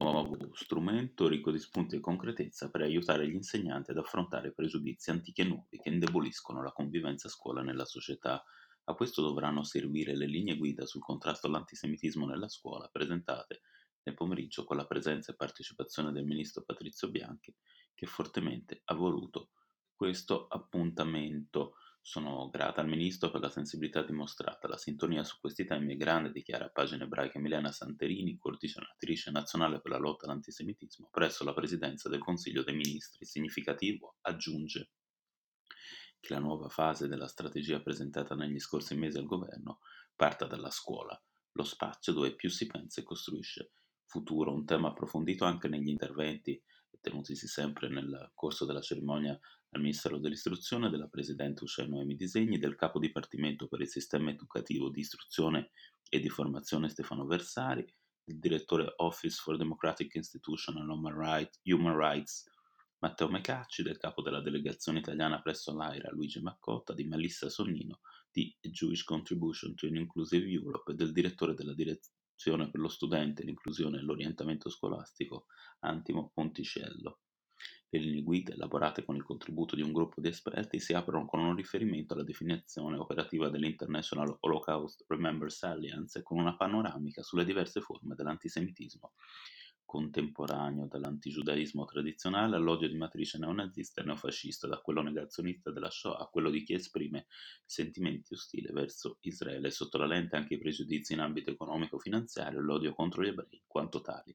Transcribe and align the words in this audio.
nuovo 0.00 0.54
strumento 0.54 1.28
ricco 1.28 1.50
di 1.50 1.58
spunti 1.58 1.96
e 1.96 2.00
concretezza 2.00 2.70
per 2.70 2.80
aiutare 2.80 3.28
gli 3.28 3.34
insegnanti 3.34 3.90
ad 3.90 3.98
affrontare 3.98 4.52
pregiudizi 4.52 5.10
antichi 5.10 5.42
e 5.42 5.44
nuovi 5.44 5.78
che 5.78 5.90
indeboliscono 5.90 6.62
la 6.62 6.72
convivenza 6.72 7.28
a 7.28 7.30
scuola 7.30 7.60
nella 7.60 7.84
società. 7.84 8.42
A 8.84 8.94
questo 8.94 9.20
dovranno 9.20 9.62
servire 9.62 10.16
le 10.16 10.26
linee 10.26 10.56
guida 10.56 10.86
sul 10.86 11.02
contrasto 11.02 11.46
all'antisemitismo 11.46 12.24
nella 12.24 12.48
scuola 12.48 12.88
presentate 12.88 13.60
nel 14.02 14.14
pomeriggio 14.14 14.64
con 14.64 14.78
la 14.78 14.86
presenza 14.86 15.32
e 15.32 15.36
partecipazione 15.36 16.12
del 16.12 16.24
ministro 16.24 16.64
Patrizio 16.64 17.10
Bianchi 17.10 17.54
che 17.94 18.06
fortemente 18.06 18.80
ha 18.86 18.94
voluto 18.94 19.50
questo 19.94 20.46
appuntamento. 20.48 21.74
Sono 22.02 22.48
grata 22.48 22.80
al 22.80 22.88
Ministro 22.88 23.30
per 23.30 23.40
la 23.40 23.50
sensibilità 23.50 24.02
dimostrata. 24.02 24.66
La 24.66 24.76
sintonia 24.76 25.22
su 25.22 25.38
questi 25.38 25.64
temi 25.64 25.94
è 25.94 25.96
grande, 25.96 26.32
dichiara 26.32 26.64
a 26.64 26.70
pagina 26.70 27.04
ebraica 27.04 27.38
Emiliana 27.38 27.70
Santerini, 27.70 28.38
coordinatrice 28.38 29.30
nazionale 29.30 29.80
per 29.80 29.92
la 29.92 29.98
lotta 29.98 30.26
all'antisemitismo, 30.26 31.08
presso 31.10 31.44
la 31.44 31.54
Presidenza 31.54 32.08
del 32.08 32.20
Consiglio 32.20 32.62
dei 32.62 32.74
Ministri. 32.74 33.26
Significativo, 33.26 34.16
aggiunge, 34.22 34.90
che 36.18 36.32
la 36.32 36.40
nuova 36.40 36.68
fase 36.68 37.06
della 37.06 37.28
strategia 37.28 37.80
presentata 37.80 38.34
negli 38.34 38.58
scorsi 38.58 38.96
mesi 38.96 39.18
al 39.18 39.26
governo 39.26 39.80
parta 40.16 40.46
dalla 40.46 40.70
scuola, 40.70 41.20
lo 41.52 41.64
spazio 41.64 42.12
dove 42.12 42.34
più 42.34 42.48
si 42.48 42.66
pensa 42.66 43.00
e 43.00 43.04
costruisce 43.04 43.72
futuro, 44.10 44.52
un 44.52 44.64
tema 44.64 44.88
approfondito 44.88 45.44
anche 45.44 45.68
negli 45.68 45.88
interventi 45.88 46.60
tenutisi 47.00 47.46
sempre 47.46 47.88
nel 47.88 48.32
corso 48.34 48.66
della 48.66 48.80
cerimonia 48.80 49.38
al 49.70 49.80
Ministero 49.80 50.18
dell'Istruzione, 50.18 50.90
della 50.90 51.06
Presidente 51.06 51.62
Uscè 51.62 51.86
Noemi 51.86 52.16
Disegni, 52.16 52.58
del 52.58 52.74
Capo 52.74 52.98
Dipartimento 52.98 53.68
per 53.68 53.80
il 53.80 53.88
Sistema 53.88 54.30
Educativo 54.30 54.90
di 54.90 55.00
Istruzione 55.00 55.70
e 56.08 56.18
di 56.18 56.28
Formazione 56.28 56.88
Stefano 56.88 57.24
Versari, 57.24 57.86
del 58.22 58.38
Direttore 58.38 58.92
Office 58.96 59.40
for 59.40 59.56
Democratic 59.56 60.14
Institution 60.16 60.76
and 60.76 60.90
Human 60.90 61.96
Rights 61.96 62.50
Matteo 62.98 63.28
Mecacci, 63.28 63.82
del 63.82 63.96
Capo 63.96 64.20
della 64.20 64.42
Delegazione 64.42 64.98
Italiana 64.98 65.40
presso 65.40 65.74
l'AIRA 65.74 66.10
Luigi 66.10 66.42
Maccotta, 66.42 66.92
di 66.92 67.04
Melissa 67.04 67.48
Sonnino, 67.48 68.00
di 68.30 68.54
Jewish 68.60 69.04
Contribution 69.04 69.74
to 69.74 69.86
an 69.86 69.96
Inclusive 69.96 70.46
Europe 70.46 70.92
e 70.92 70.94
del 70.94 71.12
Direttore 71.12 71.54
della 71.54 71.72
Direzione 72.42 72.70
per 72.70 72.80
lo 72.80 72.88
Studente, 72.88 73.44
l'Inclusione 73.44 73.98
e 73.98 74.00
l'Orientamento 74.00 74.70
Scolastico 74.70 75.44
Antimo 75.80 76.30
Ponticello. 76.32 77.18
Le 77.90 77.98
linee 77.98 78.22
guida, 78.22 78.54
elaborate 78.54 79.04
con 79.04 79.14
il 79.14 79.22
contributo 79.24 79.76
di 79.76 79.82
un 79.82 79.92
gruppo 79.92 80.22
di 80.22 80.28
esperti, 80.28 80.80
si 80.80 80.94
aprono 80.94 81.26
con 81.26 81.40
un 81.40 81.54
riferimento 81.54 82.14
alla 82.14 82.22
definizione 82.22 82.96
operativa 82.96 83.50
dell'International 83.50 84.38
Holocaust 84.40 85.04
Remembrance 85.08 85.66
Alliance 85.66 86.20
e 86.20 86.22
con 86.22 86.38
una 86.38 86.56
panoramica 86.56 87.22
sulle 87.22 87.44
diverse 87.44 87.82
forme 87.82 88.14
dell'antisemitismo 88.14 89.12
contemporaneo 89.90 90.86
dall'antigiudaismo 90.86 91.84
tradizionale 91.84 92.54
all'odio 92.54 92.86
di 92.86 92.94
matrice 92.94 93.38
neonazista 93.38 94.00
e 94.00 94.04
neofascista, 94.04 94.68
da 94.68 94.78
quello 94.78 95.02
negazionista 95.02 95.72
della 95.72 95.90
Shoah 95.90 96.20
a 96.20 96.28
quello 96.28 96.48
di 96.48 96.62
chi 96.62 96.74
esprime 96.74 97.26
sentimenti 97.64 98.34
ostili 98.34 98.72
verso 98.72 99.18
Israele, 99.22 99.72
sotto 99.72 99.98
la 99.98 100.06
lente 100.06 100.36
anche 100.36 100.54
i 100.54 100.58
pregiudizi 100.58 101.14
in 101.14 101.18
ambito 101.18 101.50
economico-finanziario 101.50 102.60
e 102.60 102.62
l'odio 102.62 102.94
contro 102.94 103.24
gli 103.24 103.30
ebrei 103.30 103.48
in 103.50 103.64
quanto 103.66 104.00
tali. 104.00 104.32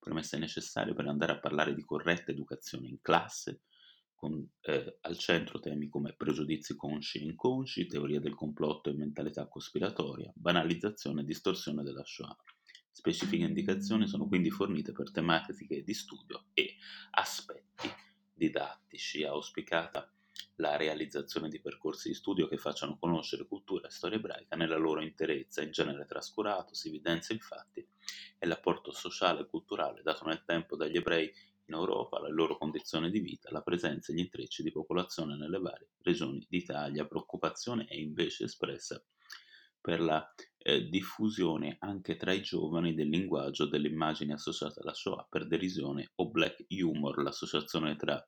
Premesse 0.00 0.36
necessarie 0.36 0.94
per 0.94 1.06
andare 1.06 1.30
a 1.30 1.38
parlare 1.38 1.74
di 1.74 1.84
corretta 1.84 2.32
educazione 2.32 2.88
in 2.88 3.00
classe, 3.00 3.60
con 4.16 4.44
eh, 4.62 4.98
al 5.02 5.16
centro 5.16 5.60
temi 5.60 5.88
come 5.88 6.12
pregiudizi 6.16 6.74
consci 6.74 7.18
e 7.18 7.22
inconsci, 7.22 7.86
teoria 7.86 8.18
del 8.18 8.34
complotto 8.34 8.90
e 8.90 8.94
mentalità 8.94 9.46
cospiratoria, 9.46 10.32
banalizzazione 10.34 11.20
e 11.20 11.24
distorsione 11.24 11.84
della 11.84 12.04
Shoah. 12.04 12.36
Specifiche 12.98 13.44
indicazioni 13.44 14.08
sono 14.08 14.26
quindi 14.26 14.50
fornite 14.50 14.90
per 14.90 15.12
tematiche 15.12 15.84
di 15.84 15.94
studio 15.94 16.46
e 16.52 16.74
aspetti 17.12 17.88
didattici. 18.34 19.22
Auspicata 19.22 20.10
la 20.56 20.74
realizzazione 20.74 21.48
di 21.48 21.60
percorsi 21.60 22.08
di 22.08 22.14
studio 22.14 22.48
che 22.48 22.56
facciano 22.56 22.98
conoscere 22.98 23.46
cultura 23.46 23.86
e 23.86 23.92
storia 23.92 24.18
ebraica 24.18 24.56
nella 24.56 24.76
loro 24.76 25.00
interezza, 25.00 25.62
in 25.62 25.70
genere 25.70 26.06
trascurato, 26.06 26.74
si 26.74 26.88
evidenzia 26.88 27.36
infatti 27.36 27.86
è 28.36 28.44
l'apporto 28.46 28.90
sociale 28.90 29.42
e 29.42 29.46
culturale 29.46 30.02
dato 30.02 30.26
nel 30.26 30.42
tempo 30.44 30.74
dagli 30.74 30.96
ebrei 30.96 31.32
in 31.66 31.74
Europa, 31.74 32.18
la 32.18 32.30
loro 32.30 32.58
condizione 32.58 33.10
di 33.10 33.20
vita, 33.20 33.52
la 33.52 33.62
presenza 33.62 34.10
e 34.10 34.16
gli 34.16 34.20
intrecci 34.20 34.64
di 34.64 34.72
popolazione 34.72 35.36
nelle 35.36 35.60
varie 35.60 35.90
regioni 36.02 36.44
d'Italia. 36.48 37.06
Preoccupazione 37.06 37.84
è 37.84 37.94
invece 37.94 38.42
espressa 38.42 39.00
per 39.80 40.00
la 40.00 40.34
eh, 40.58 40.88
diffusione 40.88 41.76
anche 41.80 42.16
tra 42.16 42.32
i 42.32 42.42
giovani 42.42 42.94
del 42.94 43.08
linguaggio 43.08 43.66
delle 43.66 43.88
immagini 43.88 44.32
associate 44.32 44.80
alla 44.80 44.92
Shoah 44.92 45.26
per 45.28 45.46
derisione 45.46 46.10
o 46.16 46.30
black 46.30 46.64
humor, 46.68 47.22
l'associazione 47.22 47.96
tra 47.96 48.22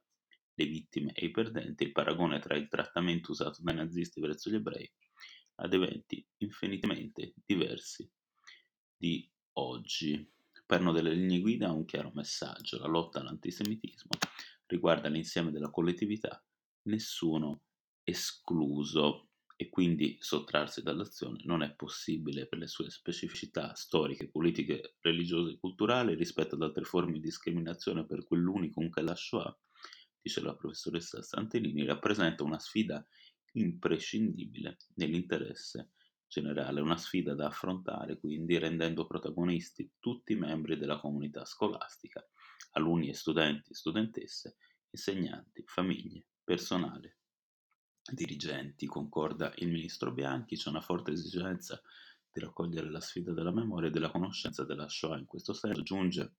le 0.54 0.64
vittime 0.66 1.12
e 1.12 1.26
i 1.26 1.30
perdenti, 1.30 1.84
il 1.84 1.92
paragone 1.92 2.38
tra 2.38 2.56
il 2.56 2.68
trattamento 2.68 3.32
usato 3.32 3.62
dai 3.62 3.74
nazisti 3.74 4.20
verso 4.20 4.50
gli 4.50 4.56
ebrei 4.56 4.90
ad 5.56 5.74
eventi 5.74 6.26
infinitamente 6.38 7.34
diversi 7.44 8.10
di 8.96 9.28
oggi. 9.54 10.28
Perno 10.66 10.92
delle 10.92 11.12
linee 11.12 11.40
guida 11.40 11.68
ha 11.68 11.72
un 11.72 11.84
chiaro 11.84 12.12
messaggio, 12.14 12.78
la 12.78 12.86
lotta 12.86 13.20
all'antisemitismo 13.20 14.10
riguarda 14.66 15.08
l'insieme 15.08 15.50
della 15.50 15.70
collettività, 15.70 16.42
nessuno 16.82 17.62
escluso 18.04 19.29
e 19.60 19.68
quindi 19.68 20.16
sottrarsi 20.18 20.82
dall'azione 20.82 21.42
non 21.44 21.62
è 21.62 21.74
possibile 21.74 22.46
per 22.46 22.58
le 22.58 22.66
sue 22.66 22.88
specificità 22.88 23.74
storiche, 23.74 24.30
politiche, 24.30 24.94
religiose 25.00 25.52
e 25.52 25.58
culturali 25.58 26.14
rispetto 26.14 26.54
ad 26.54 26.62
altre 26.62 26.84
forme 26.84 27.12
di 27.12 27.20
discriminazione 27.20 28.06
per 28.06 28.24
cui 28.24 28.38
l'unicum 28.38 28.88
che 28.88 29.02
la 29.02 29.14
Shoah, 29.14 29.54
dice 30.18 30.40
la 30.40 30.56
professoressa 30.56 31.20
Santinini, 31.20 31.84
rappresenta 31.84 32.42
una 32.42 32.58
sfida 32.58 33.06
imprescindibile 33.52 34.78
nell'interesse 34.94 35.90
generale, 36.26 36.80
una 36.80 36.96
sfida 36.96 37.34
da 37.34 37.48
affrontare 37.48 38.18
quindi 38.18 38.56
rendendo 38.56 39.06
protagonisti 39.06 39.92
tutti 39.98 40.32
i 40.32 40.36
membri 40.36 40.78
della 40.78 40.98
comunità 40.98 41.44
scolastica, 41.44 42.26
alunni 42.72 43.10
e 43.10 43.14
studenti, 43.14 43.74
studentesse, 43.74 44.56
insegnanti, 44.88 45.62
famiglie, 45.66 46.28
personale 46.42 47.19
dirigenti, 48.12 48.86
concorda 48.86 49.52
il 49.56 49.68
ministro 49.68 50.12
Bianchi, 50.12 50.56
c'è 50.56 50.68
una 50.68 50.80
forte 50.80 51.12
esigenza 51.12 51.80
di 52.32 52.40
raccogliere 52.40 52.90
la 52.90 53.00
sfida 53.00 53.32
della 53.32 53.52
memoria 53.52 53.88
e 53.88 53.92
della 53.92 54.10
conoscenza 54.10 54.64
della 54.64 54.88
Shoah. 54.88 55.18
In 55.18 55.26
questo 55.26 55.52
senso, 55.52 55.80
aggiunge, 55.80 56.34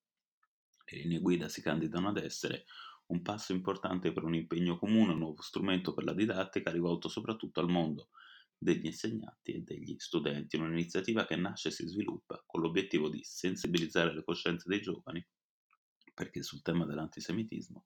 le 0.86 0.98
linee 0.98 1.20
guida 1.20 1.48
si 1.50 1.62
candidano 1.62 2.10
ad 2.10 2.18
essere 2.18 2.66
un 3.08 3.22
passo 3.22 3.52
importante 3.52 4.12
per 4.12 4.24
un 4.24 4.36
impegno 4.36 4.78
comune, 4.78 5.14
un 5.14 5.20
nuovo 5.20 5.42
strumento 5.42 5.94
per 5.94 6.06
la 6.06 6.14
didattica 6.14 6.72
rivolto 6.72 7.10
soprattutto 7.10 7.60
al 7.60 7.70
mondo 7.70 8.10
degli 8.58 8.86
insegnanti 8.86 9.54
e 9.54 9.62
degli 9.62 9.96
studenti, 9.98 10.56
un'iniziativa 10.56 11.26
che 11.26 11.36
nasce 11.36 11.70
e 11.70 11.72
si 11.72 11.88
sviluppa 11.88 12.42
con 12.46 12.62
l'obiettivo 12.62 13.10
di 13.10 13.22
sensibilizzare 13.24 14.14
le 14.14 14.24
coscienze 14.24 14.70
dei 14.70 14.82
giovani 14.82 15.26
perché 16.22 16.44
sul 16.44 16.62
tema 16.62 16.86
dell'antisemitismo 16.86 17.86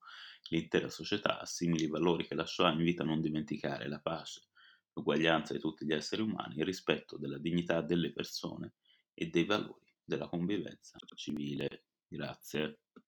l'intera 0.50 0.90
società 0.90 1.40
ha 1.40 1.46
simili 1.46 1.88
valori 1.88 2.28
che 2.28 2.36
la 2.36 2.46
Shoah 2.46 2.74
invita 2.74 3.04
a 3.04 3.06
non 3.06 3.22
dimenticare, 3.22 3.88
la 3.88 4.02
pace, 4.02 4.50
l'uguaglianza 4.92 5.54
di 5.54 5.60
tutti 5.60 5.86
gli 5.86 5.94
esseri 5.94 6.22
umani, 6.22 6.58
il 6.58 6.66
rispetto 6.66 7.18
della 7.18 7.38
dignità 7.38 7.82
delle 7.82 8.12
persone 8.12 8.74
e 9.14 9.28
dei 9.28 9.46
valori 9.46 9.96
della 10.04 10.28
convivenza 10.28 10.98
civile. 11.16 11.86
Grazie. 12.06 12.80